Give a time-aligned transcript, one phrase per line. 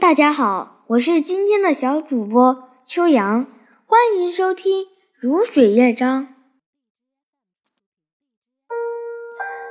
[0.00, 3.46] 大家好，我是今天的小主播秋阳，
[3.84, 4.82] 欢迎收听
[5.18, 6.22] 《如水乐章》。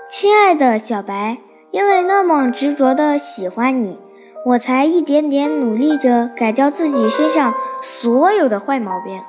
[0.09, 1.37] 亲爱的小白，
[1.71, 4.01] 因为那么执着的喜欢你，
[4.47, 9.23] 我才一点点努力着改掉自己身上所有的坏毛病。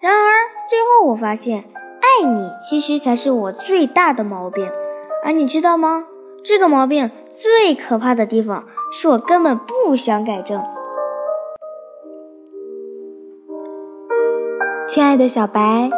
[0.00, 1.64] 然而最后我发现，
[2.00, 4.68] 爱你其实才是我最大的毛病。
[5.24, 6.08] 而你知道吗？
[6.44, 10.60] 这个毛病最可怕的地方，是我根本不想改正。
[14.88, 15.88] 亲爱的小白，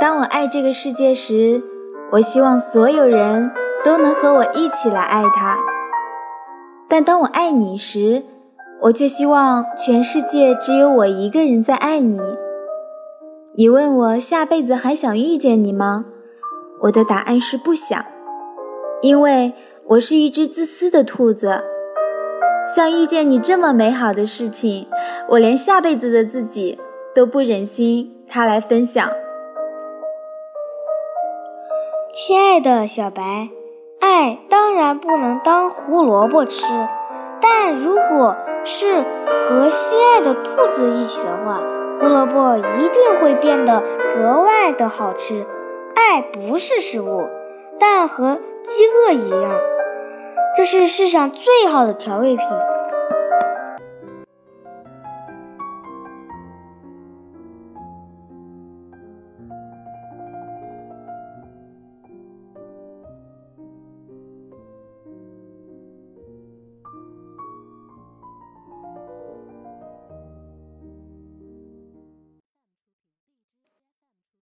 [0.00, 1.62] 当我爱这个世界时，
[2.12, 3.50] 我希望所有人
[3.84, 5.56] 都能和我一起来爱它；
[6.88, 8.24] 但当我爱你时，
[8.82, 12.18] 我却希望全世界只有我一个人在爱你。
[13.54, 16.06] 你问我下辈子还想遇见你吗？
[16.82, 18.04] 我的答案是不想。
[19.00, 19.52] 因为
[19.84, 21.62] 我是一只自私的兔子，
[22.66, 24.88] 像遇见你这么美好的事情，
[25.28, 26.78] 我连下辈子的自己
[27.14, 29.08] 都不忍心他来分享。
[32.12, 33.22] 亲爱的小白，
[34.00, 36.66] 爱当然不能当胡萝卜吃，
[37.40, 39.04] 但如果是
[39.40, 41.62] 和心爱的兔子一起的话，
[42.00, 43.80] 胡萝卜一定会变得
[44.12, 45.46] 格外的好吃。
[45.94, 47.28] 爱不是食物。
[47.80, 49.60] 但和饥饿一样，
[50.56, 52.46] 这是世上最好的调味品。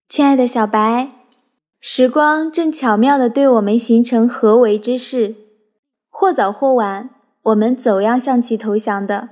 [0.09, 1.22] 亲爱的小白。
[1.85, 5.35] 时光正巧妙地对我们形成合围之势，
[6.09, 7.11] 或早或晚，
[7.43, 9.31] 我们总要向其投降的。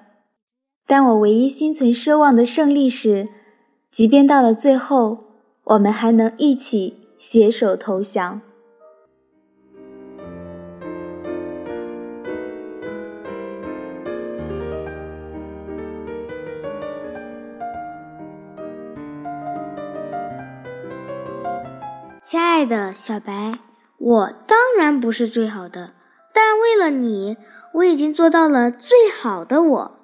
[0.85, 3.29] 但我唯一心存奢望的胜利是，
[3.89, 5.19] 即便到了最后，
[5.63, 8.41] 我们还能一起携手投降。
[22.31, 23.59] 亲爱的小白，
[23.99, 25.95] 我当然不是最好的，
[26.33, 27.37] 但为了你，
[27.75, 30.01] 我已经做到了最好的我。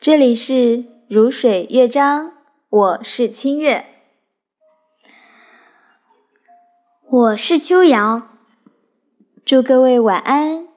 [0.00, 2.32] 这里是如水乐章，
[2.70, 3.84] 我是清月，
[7.06, 8.38] 我是秋阳，
[9.44, 10.71] 祝各位晚安。